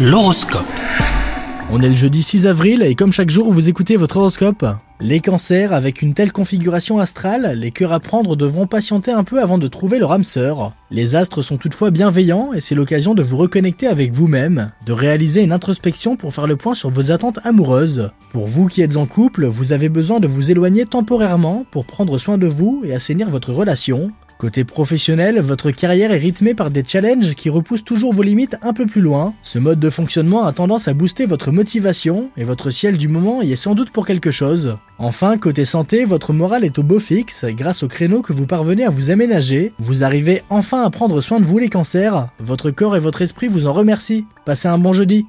L'horoscope. 0.00 0.64
On 1.72 1.80
est 1.80 1.88
le 1.88 1.96
jeudi 1.96 2.22
6 2.22 2.46
avril 2.46 2.82
et 2.82 2.94
comme 2.94 3.12
chaque 3.12 3.30
jour 3.30 3.52
vous 3.52 3.68
écoutez 3.68 3.96
votre 3.96 4.18
horoscope. 4.18 4.64
Les 5.00 5.18
cancers, 5.18 5.72
avec 5.72 6.02
une 6.02 6.14
telle 6.14 6.30
configuration 6.30 7.00
astrale, 7.00 7.54
les 7.56 7.72
cœurs 7.72 7.92
à 7.92 7.98
prendre 7.98 8.36
devront 8.36 8.68
patienter 8.68 9.10
un 9.10 9.24
peu 9.24 9.42
avant 9.42 9.58
de 9.58 9.66
trouver 9.66 9.98
leur 9.98 10.12
âme 10.12 10.22
sœur. 10.22 10.72
Les 10.92 11.16
astres 11.16 11.42
sont 11.42 11.56
toutefois 11.56 11.90
bienveillants 11.90 12.52
et 12.52 12.60
c'est 12.60 12.76
l'occasion 12.76 13.14
de 13.14 13.24
vous 13.24 13.36
reconnecter 13.36 13.88
avec 13.88 14.12
vous-même, 14.12 14.70
de 14.86 14.92
réaliser 14.92 15.42
une 15.42 15.50
introspection 15.50 16.14
pour 16.14 16.32
faire 16.32 16.46
le 16.46 16.54
point 16.54 16.74
sur 16.74 16.90
vos 16.90 17.10
attentes 17.10 17.40
amoureuses. 17.42 18.12
Pour 18.32 18.46
vous 18.46 18.68
qui 18.68 18.82
êtes 18.82 18.96
en 18.96 19.06
couple, 19.06 19.46
vous 19.46 19.72
avez 19.72 19.88
besoin 19.88 20.20
de 20.20 20.28
vous 20.28 20.52
éloigner 20.52 20.86
temporairement 20.86 21.66
pour 21.72 21.86
prendre 21.86 22.18
soin 22.18 22.38
de 22.38 22.46
vous 22.46 22.82
et 22.84 22.94
assainir 22.94 23.30
votre 23.30 23.52
relation. 23.52 24.12
Côté 24.38 24.62
professionnel, 24.62 25.40
votre 25.40 25.72
carrière 25.72 26.12
est 26.12 26.18
rythmée 26.18 26.54
par 26.54 26.70
des 26.70 26.84
challenges 26.86 27.34
qui 27.34 27.50
repoussent 27.50 27.82
toujours 27.82 28.14
vos 28.14 28.22
limites 28.22 28.56
un 28.62 28.72
peu 28.72 28.86
plus 28.86 29.00
loin. 29.00 29.34
Ce 29.42 29.58
mode 29.58 29.80
de 29.80 29.90
fonctionnement 29.90 30.44
a 30.44 30.52
tendance 30.52 30.86
à 30.86 30.94
booster 30.94 31.26
votre 31.26 31.50
motivation 31.50 32.30
et 32.36 32.44
votre 32.44 32.70
ciel 32.70 32.98
du 32.98 33.08
moment 33.08 33.42
y 33.42 33.50
est 33.50 33.56
sans 33.56 33.74
doute 33.74 33.90
pour 33.90 34.06
quelque 34.06 34.30
chose. 34.30 34.78
Enfin, 34.98 35.38
côté 35.38 35.64
santé, 35.64 36.04
votre 36.04 36.32
morale 36.32 36.64
est 36.64 36.78
au 36.78 36.84
beau 36.84 37.00
fixe 37.00 37.46
grâce 37.46 37.82
au 37.82 37.88
créneau 37.88 38.22
que 38.22 38.32
vous 38.32 38.46
parvenez 38.46 38.84
à 38.84 38.90
vous 38.90 39.10
aménager. 39.10 39.72
Vous 39.80 40.04
arrivez 40.04 40.42
enfin 40.50 40.84
à 40.84 40.90
prendre 40.90 41.20
soin 41.20 41.40
de 41.40 41.44
vous 41.44 41.58
les 41.58 41.68
cancers. 41.68 42.28
Votre 42.38 42.70
corps 42.70 42.94
et 42.94 43.00
votre 43.00 43.22
esprit 43.22 43.48
vous 43.48 43.66
en 43.66 43.72
remercient. 43.72 44.24
Passez 44.44 44.68
un 44.68 44.78
bon 44.78 44.92
jeudi. 44.92 45.26